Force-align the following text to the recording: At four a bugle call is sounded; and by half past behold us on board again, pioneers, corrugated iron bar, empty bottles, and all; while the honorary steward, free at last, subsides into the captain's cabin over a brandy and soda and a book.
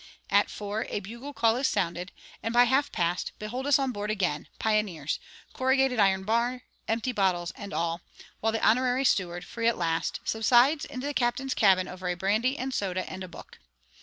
At 0.31 0.49
four 0.49 0.87
a 0.89 0.99
bugle 0.99 1.31
call 1.31 1.57
is 1.57 1.67
sounded; 1.67 2.11
and 2.41 2.51
by 2.55 2.63
half 2.63 2.91
past 2.91 3.33
behold 3.37 3.67
us 3.67 3.77
on 3.77 3.91
board 3.91 4.09
again, 4.09 4.47
pioneers, 4.57 5.19
corrugated 5.53 5.99
iron 5.99 6.23
bar, 6.23 6.63
empty 6.87 7.11
bottles, 7.11 7.51
and 7.51 7.71
all; 7.71 8.01
while 8.39 8.51
the 8.51 8.67
honorary 8.67 9.05
steward, 9.05 9.45
free 9.45 9.67
at 9.67 9.77
last, 9.77 10.19
subsides 10.25 10.85
into 10.85 11.05
the 11.05 11.13
captain's 11.13 11.53
cabin 11.53 11.87
over 11.87 12.07
a 12.07 12.15
brandy 12.15 12.57
and 12.57 12.73
soda 12.73 13.07
and 13.07 13.23
a 13.23 13.27
book. 13.27 13.59